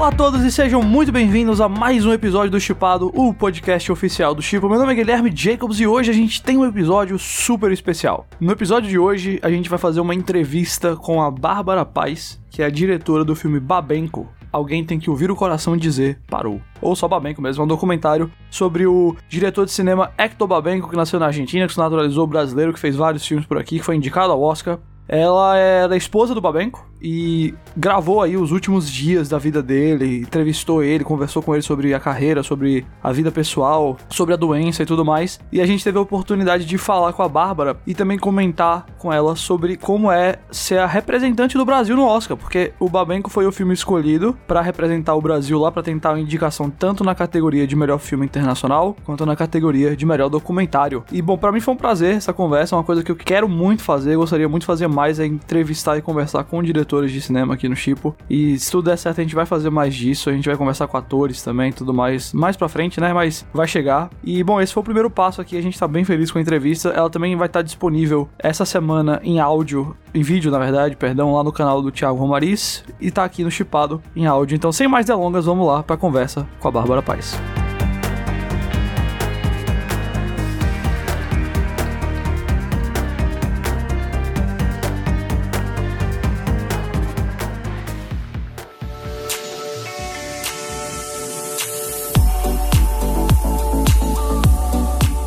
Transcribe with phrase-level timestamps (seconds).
[0.00, 3.92] Olá a todos e sejam muito bem-vindos a mais um episódio do Chipado, o podcast
[3.92, 4.66] oficial do Chipo.
[4.66, 8.26] Meu nome é Guilherme Jacobs e hoje a gente tem um episódio super especial.
[8.40, 12.62] No episódio de hoje a gente vai fazer uma entrevista com a Bárbara Paz, que
[12.62, 14.26] é a diretora do filme Babenco.
[14.50, 16.62] Alguém tem que ouvir o coração dizer parou.
[16.80, 20.96] Ou só Babenco mesmo, é um documentário sobre o diretor de cinema Hector Babenco, que
[20.96, 23.96] nasceu na Argentina, que se naturalizou brasileiro, que fez vários filmes por aqui, que foi
[23.96, 24.78] indicado ao Oscar.
[25.06, 30.82] Ela era esposa do Babenco e gravou aí os últimos dias da vida dele, entrevistou
[30.82, 34.86] ele, conversou com ele sobre a carreira, sobre a vida pessoal, sobre a doença e
[34.86, 35.40] tudo mais.
[35.52, 39.12] E a gente teve a oportunidade de falar com a Bárbara e também comentar com
[39.12, 43.46] ela sobre como é ser a representante do Brasil no Oscar, porque o Babenco foi
[43.46, 47.66] o filme escolhido para representar o Brasil lá para tentar uma indicação tanto na categoria
[47.66, 51.04] de melhor filme internacional quanto na categoria de melhor documentário.
[51.10, 53.48] E bom, para mim foi um prazer essa conversa, é uma coisa que eu quero
[53.48, 57.54] muito fazer, gostaria muito de fazer mais é entrevistar e conversar com diretores de cinema
[57.54, 58.14] aqui no Chipo.
[58.28, 60.28] E se tudo der certo, a gente vai fazer mais disso.
[60.28, 62.32] A gente vai conversar com atores também, tudo mais.
[62.32, 63.12] Mais pra frente, né?
[63.12, 64.10] Mas vai chegar.
[64.24, 65.56] E bom, esse foi o primeiro passo aqui.
[65.56, 66.90] A gente tá bem feliz com a entrevista.
[66.90, 71.32] Ela também vai estar tá disponível essa semana em áudio, em vídeo, na verdade, perdão,
[71.32, 72.84] lá no canal do Thiago Romariz.
[73.00, 74.56] E tá aqui no Chipado em áudio.
[74.56, 77.38] Então, sem mais delongas, vamos lá pra conversa com a Bárbara Paz.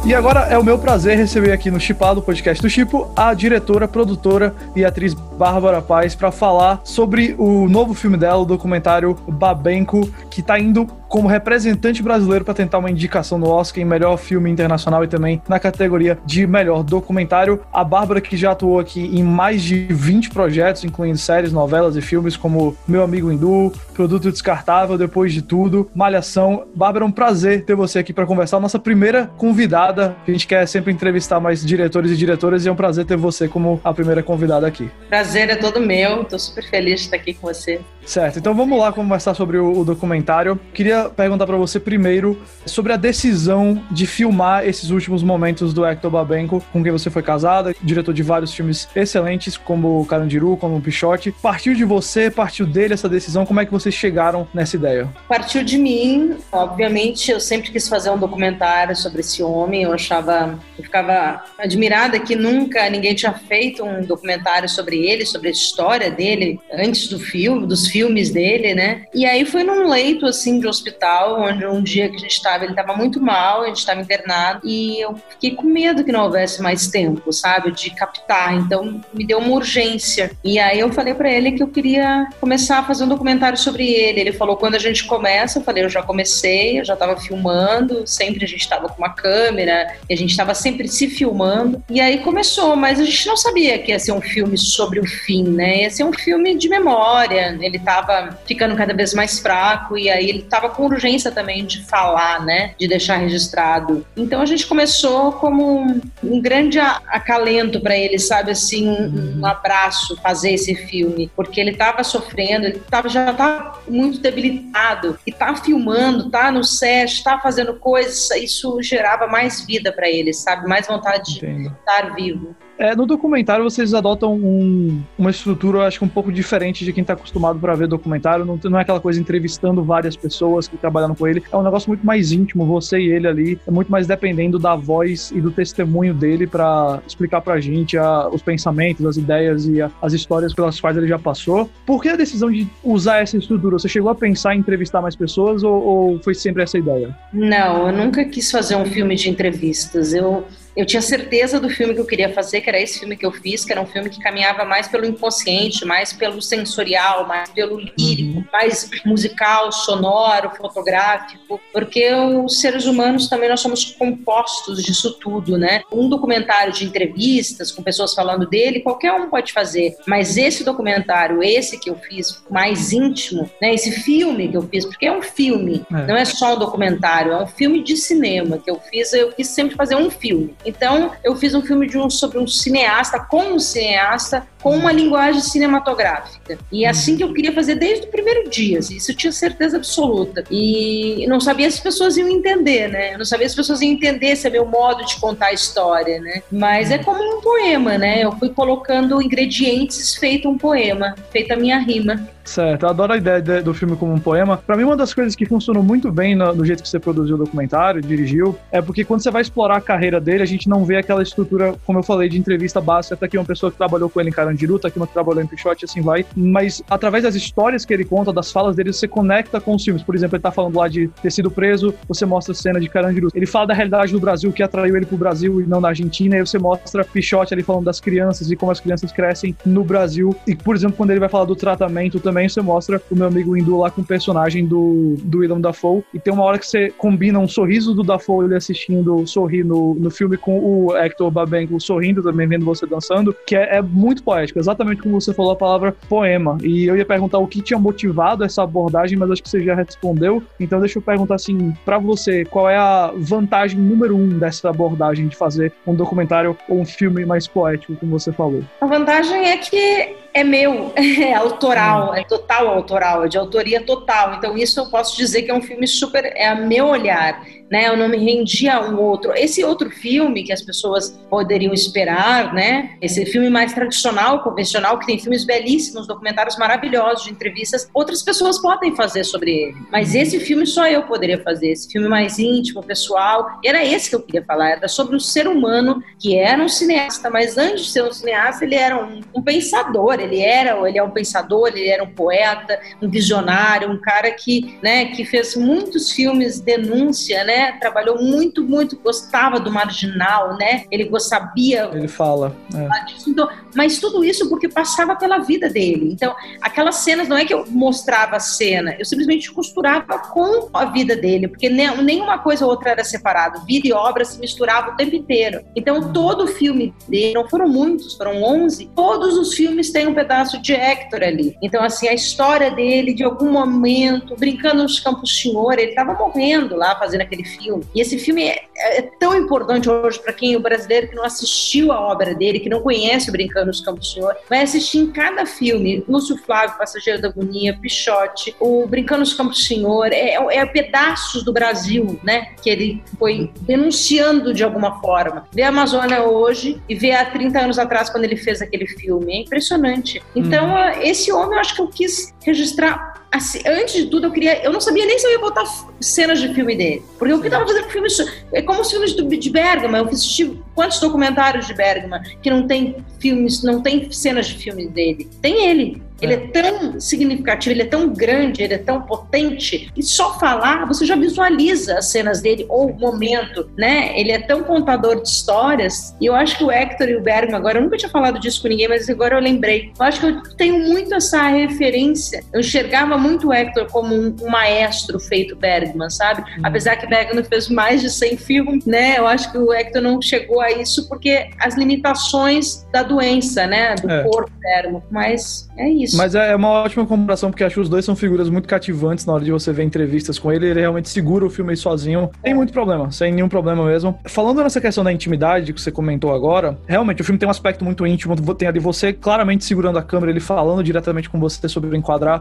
[0.05, 3.87] E agora é o meu prazer receber aqui no Chipado, podcast do Chipo, a diretora,
[3.87, 10.05] produtora e atriz Bárbara Paz para falar sobre o novo filme dela, o documentário Babenco,
[10.29, 14.49] que está indo como representante brasileiro para tentar uma indicação no Oscar em melhor filme
[14.49, 17.61] internacional e também na categoria de melhor documentário.
[17.71, 22.01] A Bárbara, que já atuou aqui em mais de 20 projetos, incluindo séries, novelas e
[22.01, 26.65] filmes como Meu Amigo Hindu, Produto Descartável, Depois de Tudo, Malhação.
[26.73, 28.59] Bárbara, é um prazer ter você aqui para conversar.
[28.59, 30.15] Nossa primeira convidada.
[30.27, 33.47] A gente quer sempre entrevistar mais diretores e diretoras e é um prazer ter você
[33.47, 34.89] como a primeira convidada aqui.
[35.09, 36.23] Prazer é todo meu.
[36.23, 37.79] Estou super feliz de estar aqui com você.
[38.05, 40.59] Certo, então vamos lá conversar sobre o, o documentário.
[40.73, 46.11] Queria perguntar para você primeiro sobre a decisão de filmar esses últimos momentos do Hector
[46.11, 51.33] Babenco, com quem você foi casada, diretor de vários filmes excelentes, como Carandiru, como Pichote.
[51.41, 53.45] Partiu de você, partiu dele essa decisão?
[53.45, 55.07] Como é que vocês chegaram nessa ideia?
[55.27, 57.31] Partiu de mim, obviamente.
[57.31, 59.83] Eu sempre quis fazer um documentário sobre esse homem.
[59.83, 65.49] Eu achava, eu ficava admirada que nunca ninguém tinha feito um documentário sobre ele, sobre
[65.49, 69.03] a história dele antes do filme, dos filmes dele, né?
[69.13, 70.92] E aí foi num leito assim de hospital,
[71.39, 74.61] onde um dia que a gente estava, ele estava muito mal, a gente estava internado
[74.63, 78.53] e eu fiquei com medo que não houvesse mais tempo, sabe, de captar.
[78.55, 80.31] Então me deu uma urgência.
[80.43, 83.87] E aí eu falei para ele que eu queria começar a fazer um documentário sobre
[83.87, 84.19] ele.
[84.19, 88.05] Ele falou quando a gente começa, eu falei eu já comecei, eu já estava filmando,
[88.07, 91.83] sempre a gente estava com uma câmera, e a gente estava sempre se filmando.
[91.89, 95.05] E aí começou, mas a gente não sabia que ia ser um filme sobre o
[95.05, 95.81] fim, né?
[95.81, 97.57] Ia ser um filme de memória.
[97.61, 101.83] Ele estava ficando cada vez mais fraco e aí ele estava com urgência também de
[101.85, 104.05] falar, né, de deixar registrado.
[104.15, 109.39] Então a gente começou como um, um grande acalento para ele, sabe, assim, um, um,
[109.39, 109.45] uhum.
[109.45, 115.31] abraço fazer esse filme, porque ele estava sofrendo, ele tava, já estava muito debilitado e
[115.31, 120.67] tá filmando, tá no set, tá fazendo coisas, isso gerava mais vida para ele, sabe,
[120.67, 121.69] mais vontade Entendo.
[121.69, 122.55] de estar vivo.
[122.83, 126.99] É, no documentário vocês adotam um, uma estrutura, acho que um pouco diferente de quem
[126.99, 128.43] está acostumado para ver documentário.
[128.43, 131.41] Não, não, é aquela coisa entrevistando várias pessoas que trabalham com ele.
[131.49, 133.59] É um negócio muito mais íntimo, você e ele ali.
[133.65, 137.97] É muito mais dependendo da voz e do testemunho dele para explicar para a gente
[138.33, 141.69] os pensamentos, as ideias e a, as histórias pelas quais ele já passou.
[141.85, 143.79] Por que a decisão de usar essa estrutura?
[143.79, 147.17] Você chegou a pensar em entrevistar mais pessoas ou, ou foi sempre essa ideia?
[147.31, 150.13] Não, eu nunca quis fazer um filme de entrevistas.
[150.13, 150.43] Eu
[150.75, 153.31] eu tinha certeza do filme que eu queria fazer, que era esse filme que eu
[153.31, 157.79] fiz, que era um filme que caminhava mais pelo inconsciente, mais pelo sensorial, mais pelo
[157.79, 158.45] lírico, uhum.
[158.51, 165.83] mais musical, sonoro, fotográfico, porque os seres humanos também nós somos compostos disso tudo, né?
[165.91, 171.43] Um documentário de entrevistas com pessoas falando dele, qualquer um pode fazer, mas esse documentário,
[171.43, 173.73] esse que eu fiz, mais íntimo, né?
[173.73, 176.07] Esse filme que eu fiz, porque é um filme, é.
[176.07, 179.47] não é só um documentário, é um filme de cinema que eu fiz, eu quis
[179.47, 180.55] sempre fazer um filme.
[180.65, 185.41] Então, eu fiz um filme um, sobre um cineasta, com um cineasta, com uma linguagem
[185.41, 186.57] cinematográfica.
[186.71, 189.31] E é assim que eu queria fazer desde o primeiro dia, assim, isso eu tinha
[189.31, 190.43] certeza absoluta.
[190.49, 193.13] E não sabia se as pessoas iam entender, né?
[193.13, 195.53] Eu não sabia se as pessoas iam entender se é meu modo de contar a
[195.53, 196.41] história, né?
[196.49, 198.23] Mas é como um poema, né?
[198.23, 202.27] Eu fui colocando ingredientes feito um poema, feita a minha rima.
[202.45, 204.57] Certo, eu adoro a ideia de, do filme como um poema.
[204.57, 207.35] Para mim, uma das coisas que funcionou muito bem no, no, jeito que você produziu
[207.35, 210.85] o documentário, dirigiu, é porque quando você vai explorar a carreira dele, a gente não
[210.85, 213.15] vê aquela estrutura, como eu falei, de entrevista básica.
[213.15, 215.43] Tá aqui uma pessoa que trabalhou com ele em Carandiru, tá aqui uma que trabalhou
[215.43, 216.25] em Pichote, assim vai.
[216.35, 220.03] Mas através das histórias que ele conta, das falas dele, você conecta com os filmes.
[220.03, 222.89] Por exemplo, ele tá falando lá de ter sido preso, você mostra a cena de
[222.89, 223.29] Carandiru.
[223.33, 226.35] Ele fala da realidade do Brasil, que atraiu ele pro Brasil e não na Argentina,
[226.35, 229.83] e aí você mostra Pichote ali falando das crianças e como as crianças crescem no
[229.83, 230.35] Brasil.
[230.47, 233.55] E, por exemplo, quando ele vai falar do tratamento também, você mostra o meu amigo
[233.57, 236.03] indo lá com o personagem do, do Willem Dafoe.
[236.13, 239.95] E tem uma hora que você combina um sorriso do Dafoe, ele assistindo sorrir no,
[239.95, 244.23] no filme, com o Hector Babenco sorrindo também, vendo você dançando, que é, é muito
[244.23, 246.57] poético, exatamente como você falou a palavra poema.
[246.61, 249.73] E eu ia perguntar o que tinha motivado essa abordagem, mas acho que você já
[249.73, 250.43] respondeu.
[250.59, 255.27] Então deixa eu perguntar assim, para você, qual é a vantagem número um dessa abordagem
[255.27, 258.63] de fazer um documentário ou um filme mais poético, como você falou?
[258.81, 264.35] A vantagem é que é meu, é autoral, é total autoral, é de autoria total.
[264.35, 267.41] Então isso eu posso dizer que é um filme super, é a meu olhar
[267.73, 267.87] né?
[267.87, 269.33] Eu não me rendi a um outro.
[269.35, 272.91] Esse outro filme que as pessoas poderiam esperar, né?
[273.01, 278.61] Esse filme mais tradicional, convencional, que tem filmes belíssimos, documentários maravilhosos de entrevistas, outras pessoas
[278.61, 279.75] podem fazer sobre ele.
[279.91, 281.71] Mas esse filme só eu poderia fazer.
[281.71, 283.59] Esse filme mais íntimo, pessoal.
[283.65, 284.69] Era esse que eu queria falar.
[284.73, 288.63] Era sobre o ser humano que era um cineasta, mas antes de ser um cineasta,
[288.65, 290.19] ele era um, um pensador.
[290.23, 294.77] Ele era, ele é um pensador, ele era um poeta, um visionário, um cara que,
[294.81, 297.73] né, que fez muitos filmes denúncia, né?
[297.73, 300.85] Trabalhou muito, muito, gostava do marginal, né?
[300.91, 301.89] Ele sabia.
[301.93, 302.55] Ele fala.
[302.75, 302.87] É.
[303.27, 306.11] Então, mas tudo isso porque passava pela vida dele.
[306.11, 310.85] Então, aquelas cenas não é que eu mostrava a cena, eu simplesmente costurava com a
[310.85, 313.65] vida dele, porque nenhuma coisa ou outra era separado.
[313.65, 315.63] Vida e obra se misturavam o tempo inteiro.
[315.75, 320.12] Então, todo o filme dele, não foram muitos, foram 11, todos os filmes têm um
[320.13, 321.57] pedaço de Hector ali.
[321.61, 326.75] Então, assim, a história dele, de algum momento, brincando nos Campos Senhor, ele estava morrendo
[326.75, 327.83] lá fazendo aquele filme.
[327.93, 331.23] E esse filme é, é tão importante hoje para quem é o brasileiro que não
[331.23, 335.11] assistiu a obra dele, que não conhece o Brincando nos Campos Senhor, vai assistir em
[335.11, 336.03] cada filme.
[336.07, 341.53] Lúcio Flávio, Passageiro da Agonia, Pichote, o Brincando nos Campos Senhor, é, é pedaços do
[341.53, 342.53] Brasil, né?
[342.61, 345.47] Que ele foi denunciando de alguma forma.
[345.51, 349.33] Ver a Amazônia hoje e ver há 30 anos atrás, quando ele fez aquele filme.
[349.33, 350.02] É impressionante.
[350.35, 351.01] Então, hum.
[351.01, 354.63] esse homem, eu acho que eu quis registrar assim, antes de tudo, eu queria.
[354.63, 355.65] Eu não sabia nem se eu ia botar
[355.99, 357.03] cenas de filme dele.
[357.17, 358.17] Porque o que eu tava fazendo filmes.
[358.53, 360.01] É como os filmes de Bergman.
[360.01, 364.87] Eu assisti quantos documentários de Bergman que não tem filmes, não tem cenas de filme
[364.87, 365.27] dele.
[365.41, 366.01] Tem ele.
[366.21, 370.85] Ele é tão significativo, ele é tão grande, ele é tão potente, e só falar,
[370.85, 374.17] você já visualiza as cenas dele, ou o momento, né?
[374.17, 377.55] Ele é tão contador de histórias, e eu acho que o Hector e o Bergman,
[377.55, 379.91] agora, eu nunca tinha falado disso com ninguém, mas agora eu lembrei.
[379.99, 382.32] Eu acho que eu tenho muito essa referência.
[382.51, 386.41] Eu enxergava muito o Hector como um, um maestro feito Bergman, sabe?
[386.41, 386.61] Hum.
[386.63, 389.17] Apesar que Bergman fez mais de 100 filmes, né?
[389.17, 393.95] Eu acho que o Hector não chegou a isso porque as limitações da doença, né?
[393.95, 394.23] Do é.
[394.23, 395.01] corpo Bergman.
[395.11, 396.17] Mas é isso.
[396.17, 399.25] Mas é, é uma ótima comparação, porque acho que os dois são figuras muito cativantes
[399.25, 400.67] na hora de você ver entrevistas com ele.
[400.67, 402.29] Ele realmente segura o filme aí sozinho.
[402.41, 404.17] Tem muito problema, sem nenhum problema mesmo.
[404.25, 407.83] Falando nessa questão da intimidade que você comentou agora, realmente o filme tem um aspecto
[407.83, 408.35] muito íntimo.
[408.55, 411.89] Tem ali você claramente segurando a câmera, ele falando diretamente com você sobre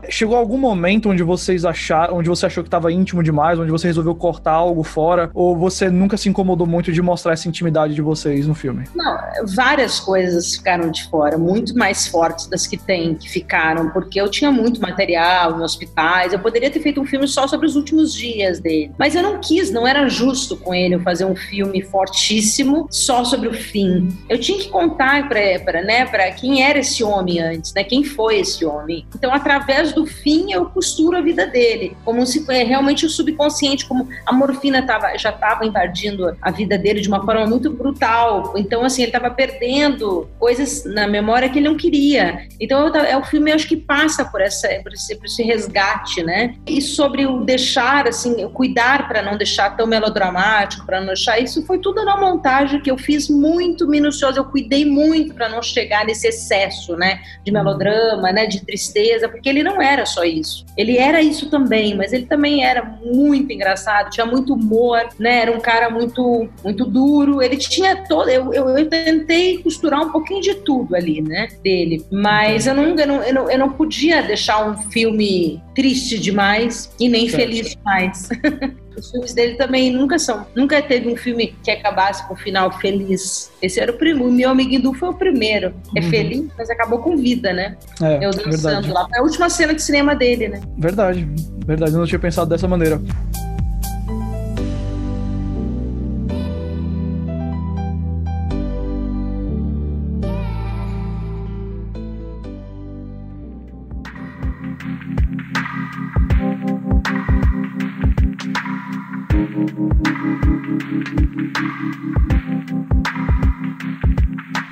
[0.08, 3.86] Chegou algum momento onde vocês acharam, onde você achou que estava íntimo demais, onde você
[3.86, 8.02] resolveu cortar algo fora, ou você nunca se incomodou muito de mostrar essa intimidade de
[8.02, 8.84] vocês no filme?
[8.94, 9.18] Não,
[9.54, 14.20] várias coisas ficaram de fora, muito mais fortes das que tem que ficar ficaram, porque
[14.20, 17.76] eu tinha muito material em hospitais, eu poderia ter feito um filme só sobre os
[17.76, 18.92] últimos dias dele.
[18.98, 23.24] Mas eu não quis, não era justo com ele eu fazer um filme fortíssimo só
[23.24, 24.08] sobre o fim.
[24.28, 28.64] Eu tinha que contar para né, quem era esse homem antes, né, quem foi esse
[28.64, 29.04] homem.
[29.14, 34.08] Então, através do fim, eu costuro a vida dele, como se realmente o subconsciente, como
[34.26, 38.54] a morfina tava, já estava invadindo a vida dele de uma forma muito brutal.
[38.56, 42.46] Então, assim, ele estava perdendo coisas na memória que ele não queria.
[42.60, 46.22] Então, é o filme filme acho que passa por, essa, por, esse, por esse resgate,
[46.22, 46.54] né?
[46.66, 51.40] E sobre o deixar, assim, cuidar para não deixar tão melodramático, para não deixar.
[51.40, 54.38] Isso foi tudo na montagem que eu fiz muito minuciosa.
[54.38, 57.20] Eu cuidei muito para não chegar nesse excesso, né?
[57.44, 58.46] De melodrama, né?
[58.46, 60.66] De tristeza, porque ele não era só isso.
[60.76, 65.42] Ele era isso também, mas ele também era muito engraçado, tinha muito humor, né?
[65.42, 67.40] Era um cara muito, muito duro.
[67.40, 68.28] Ele tinha todo.
[68.28, 71.48] Eu, eu, eu tentei costurar um pouquinho de tudo ali, né?
[71.62, 72.04] Dele.
[72.10, 76.92] Mas eu não, eu não, eu não, eu não podia deixar um filme triste demais
[76.98, 77.42] e nem certo.
[77.42, 78.28] feliz demais.
[78.96, 80.46] Os filmes dele também nunca são.
[80.54, 83.50] Nunca teve um filme que acabasse com um final feliz.
[83.60, 84.28] Esse era o primeiro.
[84.28, 85.74] O meu amiguinho Du foi o primeiro.
[85.96, 86.10] É uhum.
[86.10, 87.76] feliz, mas acabou com vida, né?
[88.02, 88.90] É, Eu dançando verdade.
[88.90, 89.08] lá.
[89.08, 90.60] Foi a última cena de cinema dele, né?
[90.78, 91.26] Verdade,
[91.66, 91.92] verdade.
[91.92, 93.00] Eu não tinha pensado dessa maneira.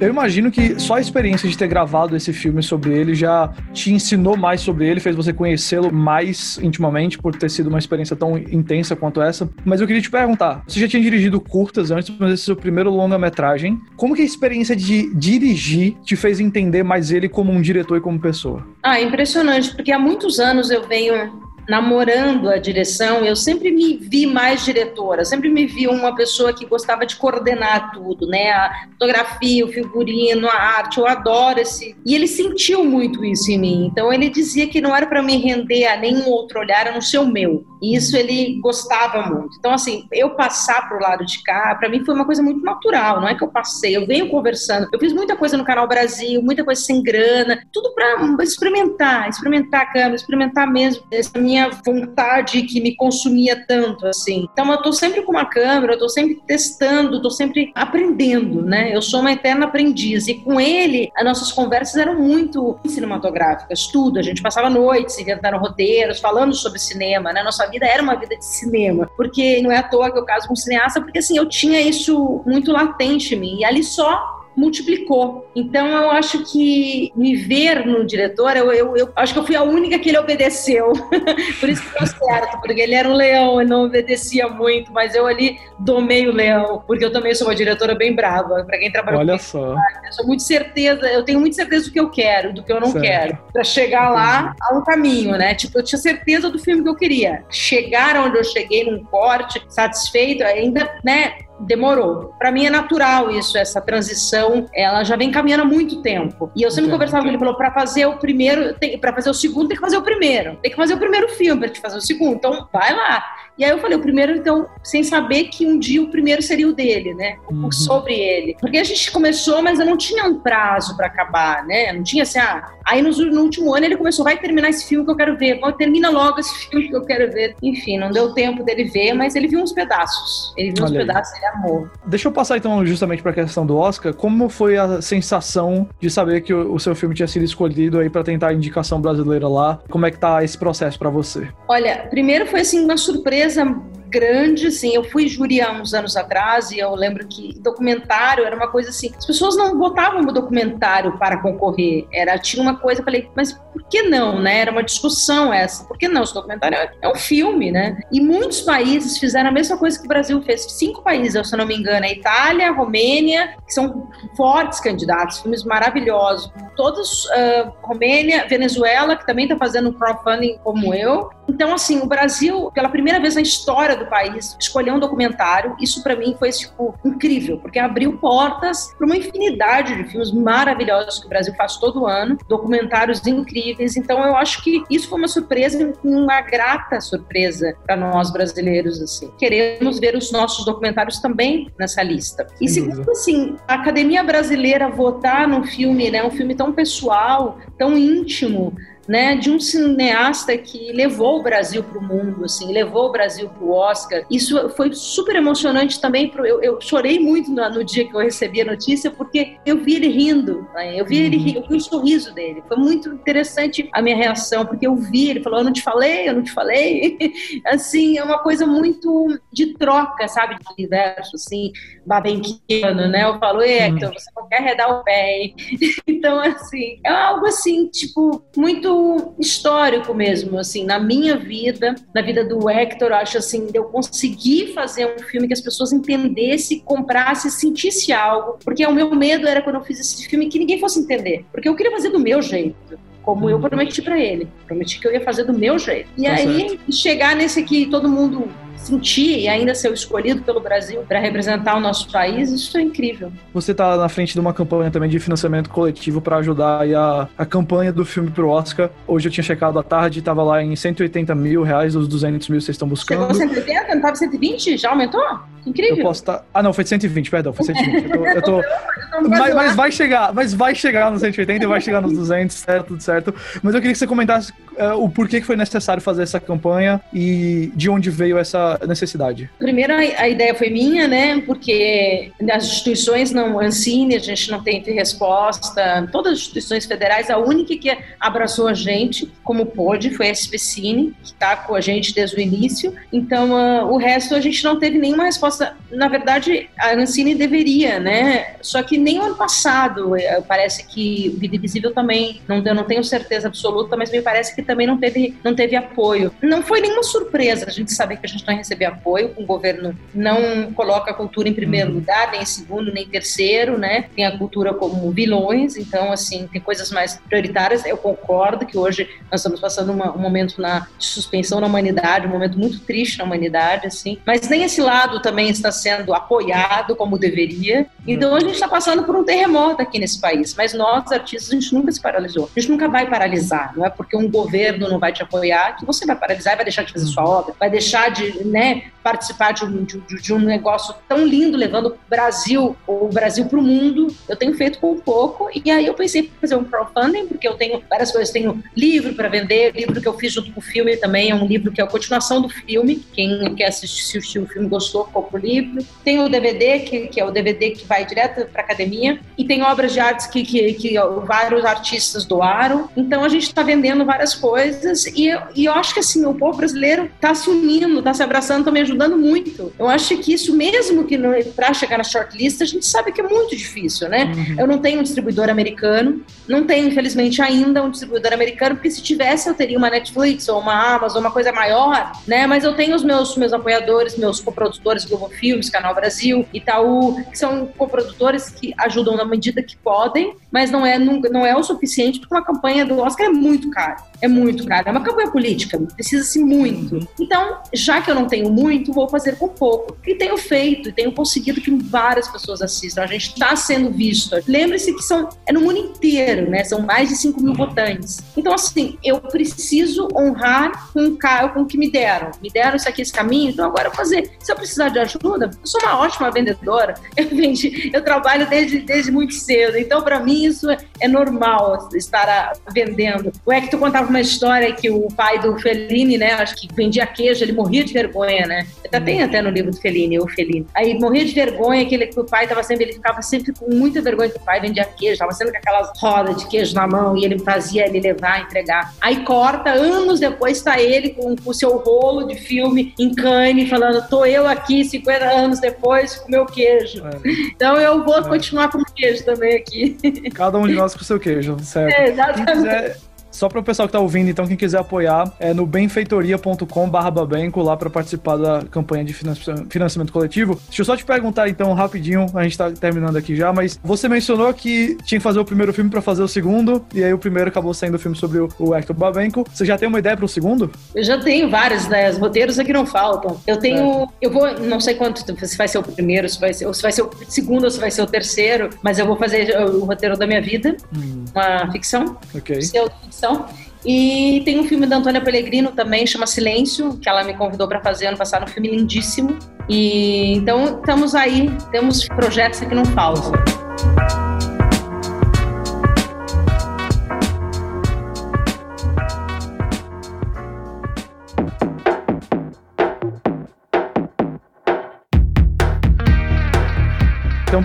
[0.00, 3.92] Eu imagino que só a experiência de ter gravado esse filme sobre ele já te
[3.92, 8.38] ensinou mais sobre ele, fez você conhecê-lo mais intimamente por ter sido uma experiência tão
[8.38, 9.50] intensa quanto essa.
[9.62, 12.46] Mas eu queria te perguntar, você já tinha dirigido curtas antes, mas esse é o
[12.46, 13.78] seu primeiro longa-metragem.
[13.94, 18.00] Como que a experiência de dirigir te fez entender mais ele como um diretor e
[18.00, 18.66] como pessoa?
[18.82, 24.26] Ah, impressionante, porque há muitos anos eu venho namorando a direção, eu sempre me vi
[24.26, 28.50] mais diretora, sempre me vi uma pessoa que gostava de coordenar tudo, né?
[28.50, 31.96] A fotografia, o figurino, a arte, eu adoro esse.
[32.04, 33.86] E ele sentiu muito isso em mim.
[33.86, 37.00] Então ele dizia que não era para me render a nenhum outro olhar a não
[37.00, 37.64] ser o meu.
[37.80, 39.56] E isso ele gostava muito.
[39.58, 43.20] Então, assim, eu passar pro lado de cá, para mim foi uma coisa muito natural,
[43.20, 44.88] não é que eu passei, eu venho conversando.
[44.92, 49.82] Eu fiz muita coisa no Canal Brasil, muita coisa sem grana, tudo para experimentar, experimentar
[49.82, 54.48] a câmera, experimentar mesmo essa minha vontade que me consumia tanto, assim.
[54.52, 58.94] Então, eu tô sempre com uma câmera, eu tô sempre testando, tô sempre aprendendo, né?
[58.94, 60.28] Eu sou uma eterna aprendiz.
[60.28, 64.18] E com ele, as nossas conversas eram muito cinematográficas, tudo.
[64.18, 67.42] A gente passava noites inventando roteiros, falando sobre cinema, né?
[67.42, 70.46] Nossa vida era uma vida de cinema, porque não é à toa que eu caso
[70.46, 74.39] com um cineasta, porque assim, eu tinha isso muito latente em mim, e ali só
[74.56, 75.48] multiplicou.
[75.54, 79.56] Então eu acho que me ver no diretor, eu, eu, eu acho que eu fui
[79.56, 80.92] a única que ele obedeceu.
[81.60, 85.14] Por isso que deu certo, porque ele era um leão, ele não obedecia muito, mas
[85.14, 88.64] eu ali domei o leão, porque eu também sou uma diretora bem brava.
[88.64, 89.74] Para quem trabalha Olha só.
[90.04, 92.80] Eu sou muito certeza, eu tenho muita certeza do que eu quero, do que eu
[92.80, 93.02] não certo.
[93.02, 93.38] quero.
[93.52, 95.54] Para chegar lá, há um caminho, né?
[95.54, 97.44] Tipo, eu tinha certeza do filme que eu queria.
[97.48, 101.34] Chegar onde eu cheguei num corte, satisfeito, ainda, né?
[101.60, 102.34] Demorou.
[102.38, 106.50] Para mim é natural isso, essa transição, ela já vem caminhando há muito tempo.
[106.56, 109.68] E eu sempre conversava com ele, falou, para fazer o primeiro, para fazer o segundo
[109.68, 110.56] tem que fazer o primeiro.
[110.62, 112.34] Tem que fazer o primeiro filme para te fazer o segundo.
[112.34, 113.24] Então, vai lá.
[113.60, 116.66] E aí eu falei, o primeiro, então, sem saber que um dia o primeiro seria
[116.66, 117.36] o dele, né?
[117.50, 117.70] Uhum.
[117.70, 118.56] Sobre ele.
[118.58, 121.92] Porque a gente começou, mas eu não tinha um prazo para acabar, né?
[121.92, 122.70] Não tinha assim, ah.
[122.86, 125.60] Aí no, no, último ano ele começou, vai terminar esse filme que eu quero ver.
[125.76, 127.54] Termina logo esse filme que eu quero ver.
[127.62, 130.54] Enfim, não deu tempo dele ver, mas ele viu uns pedaços.
[130.56, 131.06] Ele viu Olha uns aí.
[131.06, 131.90] pedaços, ele amor.
[132.06, 134.14] Deixa eu passar então justamente para a questão do Oscar.
[134.14, 138.08] Como foi a sensação de saber que o, o seu filme tinha sido escolhido aí
[138.08, 139.80] para tentar a indicação brasileira lá?
[139.90, 141.46] Como é que tá esse processo para você?
[141.68, 146.16] Olha, primeiro foi assim uma surpresa some grande, assim, eu fui júri há uns anos
[146.16, 150.32] atrás e eu lembro que documentário era uma coisa assim, as pessoas não botavam o
[150.32, 154.58] documentário para concorrer, era, tinha uma coisa, eu falei, mas por que não, né?
[154.58, 156.22] Era uma discussão essa, por que não?
[156.22, 158.00] Esse documentário é, é um filme, né?
[158.10, 161.58] E muitos países fizeram a mesma coisa que o Brasil fez, cinco países, se eu
[161.58, 167.72] não me engano, a Itália, a Romênia, que são fortes candidatos, filmes maravilhosos, todos, uh,
[167.82, 173.18] Romênia, Venezuela, que também está fazendo crowdfunding como eu, então, assim, o Brasil, pela primeira
[173.18, 175.76] vez na história do país, escolheu um documentário.
[175.80, 181.20] Isso para mim foi tipo incrível, porque abriu portas para uma infinidade de filmes maravilhosos
[181.20, 183.96] que o Brasil faz todo ano, documentários incríveis.
[183.96, 189.30] Então, eu acho que isso foi uma surpresa, uma grata surpresa para nós brasileiros assim.
[189.38, 192.46] Queremos ver os nossos documentários também nessa lista.
[192.56, 197.58] Sem e segundo, assim, a Academia Brasileira votar num filme, né, um filme tão pessoal,
[197.78, 198.74] tão íntimo,
[199.08, 203.48] né, de um cineasta que levou o Brasil para o mundo, assim, levou o Brasil
[203.48, 204.24] para o Oscar.
[204.30, 206.28] Isso foi super emocionante também.
[206.28, 209.78] Pro, eu, eu chorei muito no, no, dia que eu recebi a notícia, porque eu
[209.78, 211.00] vi ele rindo, né?
[211.00, 211.62] eu vi ele uhum.
[211.62, 212.62] eu vi o sorriso dele.
[212.68, 216.28] Foi muito interessante a minha reação, porque eu vi, ele falou, eu não te falei,
[216.28, 217.18] eu não te falei.
[217.66, 221.72] assim, é uma coisa muito de troca, sabe, de universo, assim,
[222.06, 223.24] babenquiano, né?
[223.24, 224.14] Eu falo, Hector, uhum.
[224.14, 225.54] você não quer redar o pé, hein?
[226.06, 228.89] então, assim, é algo assim, tipo, muito
[229.38, 235.06] histórico mesmo, assim, na minha vida, na vida do Hector, acho assim, eu consegui fazer
[235.06, 239.76] um filme que as pessoas entendessem, comprassem, sentissem algo, porque o meu medo era quando
[239.76, 242.98] eu fiz esse filme que ninguém fosse entender, porque eu queria fazer do meu jeito
[243.22, 243.62] como eu uhum.
[243.62, 244.48] prometi para ele.
[244.66, 246.08] Prometi que eu ia fazer do meu jeito.
[246.16, 246.92] E tá aí, certo.
[246.92, 248.48] chegar nesse que todo mundo
[248.82, 253.32] sentir e ainda ser escolhido pelo Brasil para representar o nosso país, isso é incrível.
[253.52, 257.46] Você está na frente de uma campanha também de financiamento coletivo para ajudar a, a
[257.46, 258.90] campanha do filme pro Oscar.
[259.06, 262.60] Hoje eu tinha checado à tarde, estava lá em 180 mil reais, os 200 mil
[262.60, 263.34] vocês estão buscando.
[263.34, 263.88] Chegou 180?
[263.88, 264.76] Não estava 120?
[264.76, 265.22] Já aumentou?
[265.66, 265.98] Incrível.
[265.98, 266.38] Eu posso estar...
[266.38, 266.44] Tá...
[266.54, 268.04] Ah, não, foi 120, perdão, foi 120.
[268.04, 268.26] Eu tô...
[268.26, 268.62] Eu tô...
[269.28, 272.86] mas, mas, vai chegar, mas vai chegar nos 180 e vai chegar nos 200, certo,
[272.88, 273.34] tudo certo.
[273.62, 277.00] Mas eu queria que você comentasse uh, o porquê que foi necessário fazer essa campanha
[277.12, 279.50] e de onde veio essa necessidade.
[279.58, 281.40] Primeiro, a, ideia foi minha, né?
[281.42, 286.08] Porque as instituições não, Ancine, a gente não tem resposta.
[286.10, 291.14] Todas as instituições federais, a única que abraçou a gente como pôde foi a SPCine,
[291.22, 292.94] que está com a gente desde o início.
[293.12, 295.76] Então, uh, o resto a gente não teve nenhuma resposta.
[295.90, 298.54] Na verdade, a Ancine deveria, né?
[298.62, 302.74] Só que nem o ano passado, eh, parece que o Vida Invisível também, não, eu
[302.74, 306.32] não tenho certeza absoluta, mas me parece que também não teve, não teve apoio.
[306.40, 309.98] Não foi nenhuma surpresa a gente saber que a gente não receber apoio, o governo
[310.14, 311.96] não coloca a cultura em primeiro uhum.
[311.96, 314.04] lugar, nem em segundo, nem em terceiro, né?
[314.14, 317.84] Tem a cultura como vilões, então, assim, tem coisas mais prioritárias.
[317.84, 322.28] Eu concordo que hoje nós estamos passando uma, um momento na, de suspensão na humanidade,
[322.28, 326.94] um momento muito triste na humanidade, assim, mas nem esse lado também está sendo apoiado
[326.94, 327.88] como deveria.
[328.06, 331.54] Então, a gente está passando por um terremoto aqui nesse país, mas nós, artistas, a
[331.54, 332.48] gente nunca se paralisou.
[332.56, 335.84] A gente nunca vai paralisar, não é porque um governo não vai te apoiar que
[335.84, 339.52] você vai paralisar e vai deixar de fazer sua obra, vai deixar de, né, participar
[339.52, 343.62] de um, de, de um negócio tão lindo, levando o Brasil, o Brasil para o
[343.62, 344.14] mundo.
[344.28, 347.54] Eu tenho feito com pouco, e aí eu pensei em fazer um crowdfunding, porque eu
[347.54, 348.30] tenho várias coisas.
[348.30, 351.46] Tenho livro para vender, livro que eu fiz junto com o filme também, é um
[351.46, 352.96] livro que é a continuação do filme.
[353.12, 355.84] Quem quer assistir o filme gostou, compra o livro.
[356.04, 359.62] Tem o DVD, que, que é o DVD que vai direto para academia, e tem
[359.62, 362.88] obras de artes que, que, que vários artistas doaram.
[362.96, 366.58] Então a gente está vendendo várias coisas, e, e eu acho que assim, o povo
[366.58, 369.72] brasileiro está se unindo, está se abraçando também ajudando muito.
[369.78, 371.18] Eu acho que isso, mesmo que
[371.54, 374.24] para chegar na shortlist, a gente sabe que é muito difícil, né?
[374.24, 374.56] Uhum.
[374.58, 379.02] Eu não tenho um distribuidor americano, não tenho, infelizmente, ainda um distribuidor americano, porque se
[379.02, 382.46] tivesse, eu teria uma Netflix ou uma Amazon, uma coisa maior, né?
[382.46, 387.38] Mas eu tenho os meus, meus apoiadores, meus coprodutores, Globo Filmes, Canal Brasil, Itaú, que
[387.38, 391.62] são coprodutores que ajudam na medida que podem, mas não é, não, não é o
[391.62, 393.96] suficiente, porque uma campanha do Oscar é muito cara.
[394.20, 394.88] É muito caro.
[394.88, 397.06] É uma campanha política, precisa-se muito.
[397.18, 399.96] Então, já que eu não tenho muito, vou fazer com pouco.
[400.06, 403.02] E tenho feito, e tenho conseguido que várias pessoas assistam.
[403.02, 404.36] A gente está sendo visto.
[404.46, 406.64] Lembre-se que são, é no mundo inteiro, né?
[406.64, 408.20] São mais de 5 mil votantes.
[408.36, 411.18] Então, assim, eu preciso honrar com o,
[411.52, 412.30] com o que me deram.
[412.42, 414.30] Me deram isso aqui, esse caminho, então agora eu vou fazer.
[414.40, 416.94] Se eu precisar de ajuda, eu sou uma ótima vendedora.
[417.20, 419.76] Eu, vendi, eu trabalho desde, desde muito cedo.
[419.76, 423.30] Então, para mim, isso é, é normal, estar vendendo.
[423.44, 427.44] O Hector contava uma história que o pai do Fellini, né, acho que vendia queijo,
[427.44, 428.66] ele morria de vergonha, né?
[428.84, 430.66] Até tem até no livro do Fellini, o Fellini.
[430.74, 433.72] Aí morria de vergonha que, ele, que o pai tava sempre, ele ficava sempre com
[433.74, 436.86] muita vergonha que o pai vendia queijo, tava sempre com aquelas rodas de queijo na
[436.86, 438.92] mão e ele fazia ele levar, entregar.
[439.00, 444.06] Aí corta, anos depois está ele com, o seu rolo de filme em Cannes, falando,
[444.08, 447.04] tô eu aqui 50 anos depois com meu queijo.
[447.06, 447.30] É.
[447.54, 448.22] Então eu vou é.
[448.22, 449.96] continuar com queijo também aqui.
[450.34, 451.90] Cada um de nós com o seu queijo, certo?
[452.00, 453.09] É, exatamente.
[453.30, 457.76] Só para o pessoal que tá ouvindo, então, quem quiser apoiar, é no benfeitoria.com/babenco lá
[457.76, 460.60] para participar da campanha de financiamento coletivo.
[460.66, 464.08] Deixa eu só te perguntar, então, rapidinho, a gente tá terminando aqui já, mas você
[464.08, 467.18] mencionou que tinha que fazer o primeiro filme para fazer o segundo, e aí o
[467.18, 469.44] primeiro acabou sendo o filme sobre o, o Hector Babenco.
[469.52, 470.70] Você já tem uma ideia para o segundo?
[470.94, 473.40] Eu já tenho várias ideias, roteiros aqui não faltam.
[473.46, 476.66] Eu tenho, eu vou, não sei quanto, se vai ser o primeiro, se vai ser,
[476.66, 479.16] ou se vai ser o segundo, ou se vai ser o terceiro, mas eu vou
[479.16, 481.24] fazer o roteiro da minha vida, hum.
[481.34, 482.16] uma ficção.
[482.34, 482.60] Ok.
[482.60, 482.90] ficção
[483.30, 483.46] ficção.
[483.84, 487.80] E tem um filme da Antônia Pellegrino também, chama Silêncio, que ela me convidou para
[487.80, 489.38] fazer ano passado, um filme lindíssimo.
[489.68, 493.32] E então estamos aí, temos projetos que não faltam.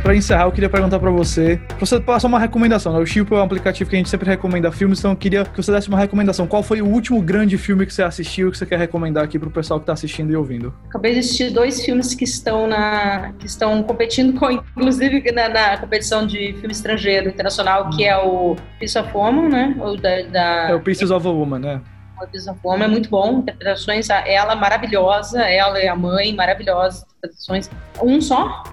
[0.01, 2.99] Pra encerrar, eu queria perguntar pra você, pra você passar uma recomendação, né?
[2.99, 5.55] O Chipo é um aplicativo que a gente sempre recomenda filmes, então eu queria que
[5.55, 6.47] você desse uma recomendação.
[6.47, 9.51] Qual foi o último grande filme que você assistiu que você quer recomendar aqui pro
[9.51, 10.73] pessoal que tá assistindo e ouvindo?
[10.89, 15.77] Acabei de assistir dois filmes que estão na que estão competindo com, inclusive na, na
[15.77, 19.75] competição de filme estrangeiro internacional, que é o Piece of Woman, né?
[19.79, 20.69] O da, da...
[20.71, 21.81] É o Pieces of a Woman, né?
[22.19, 27.05] O Piece of Woman é muito bom, interpretações, ela maravilhosa, ela e a mãe maravilhosas,
[27.19, 27.69] interpretações.
[28.01, 28.63] Um só?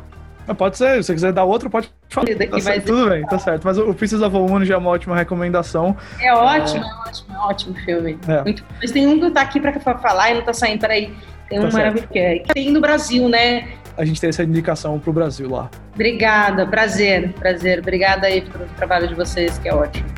[0.57, 2.27] Pode ser, se você quiser dar outro, pode falar.
[2.27, 3.65] Tá certo, tudo bem, tá certo.
[3.65, 5.97] Mas o Pieces of a Woman já é uma ótima recomendação.
[6.21, 8.19] É ótimo, é, é ótimo, é ótimo filme.
[8.27, 8.43] É.
[8.43, 8.65] Muito...
[8.81, 11.15] Mas tem um que tá aqui pra falar e não tá saindo, peraí.
[11.49, 12.43] Tem um tá maravilhoso que é.
[12.53, 13.69] Tem no Brasil, né?
[13.97, 15.71] A gente tem essa indicação pro Brasil lá.
[15.95, 17.79] Obrigada, prazer, prazer.
[17.79, 20.09] Obrigada aí pelo trabalho de vocês, que é ótimo.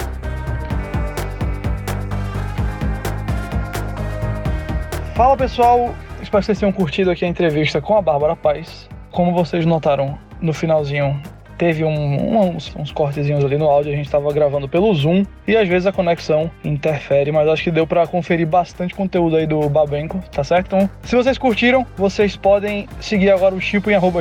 [5.14, 8.88] Fala pessoal, espero que vocês tenham curtido aqui a entrevista com a Bárbara Paz.
[9.14, 11.22] Como vocês notaram no finalzinho,
[11.56, 15.56] teve um, uns, uns cortezinhos ali no áudio, a gente estava gravando pelo Zoom e
[15.56, 19.68] às vezes a conexão interfere, mas acho que deu para conferir bastante conteúdo aí do
[19.68, 20.66] Babenco, tá certo?
[20.66, 24.20] Então, se vocês curtiram, vocês podem seguir agora o Chipo em arroba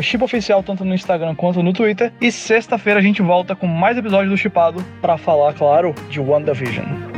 [0.64, 2.14] tanto no Instagram quanto no Twitter.
[2.22, 7.13] E sexta-feira a gente volta com mais episódios do Chipado para falar, claro, de WandaVision.